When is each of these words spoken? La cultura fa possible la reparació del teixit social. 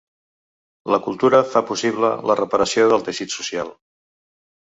La 0.93 0.99
cultura 1.07 1.41
fa 1.49 1.63
possible 1.73 2.09
la 2.31 2.37
reparació 2.41 2.87
del 2.95 3.05
teixit 3.11 3.37
social. 3.37 3.71